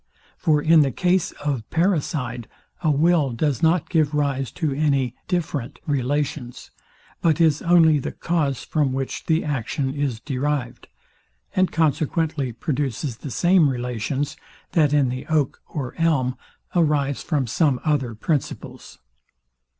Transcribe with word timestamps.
For 0.35 0.63
in 0.63 0.81
the 0.81 0.89
case 0.89 1.31
of 1.33 1.69
parricide, 1.69 2.47
a 2.81 2.89
will 2.89 3.29
does 3.29 3.61
not 3.61 3.87
give 3.87 4.15
rise 4.15 4.49
to 4.53 4.73
any 4.73 5.13
DIFFERENT 5.27 5.77
relations, 5.85 6.71
but 7.21 7.39
is 7.39 7.61
only 7.61 7.99
the 7.99 8.11
cause 8.11 8.63
from 8.63 8.93
which 8.93 9.27
the 9.27 9.43
action 9.45 9.93
is 9.93 10.19
derived; 10.19 10.87
and 11.55 11.71
consequently 11.71 12.51
produces 12.51 13.17
the 13.17 13.29
same 13.29 13.69
relations, 13.69 14.35
that 14.71 14.91
in 14.91 15.09
the 15.09 15.27
oak 15.27 15.61
or 15.67 15.93
elm 15.99 16.35
arise 16.75 17.21
from 17.21 17.45
some 17.45 17.79
other 17.85 18.15
principles. 18.15 18.97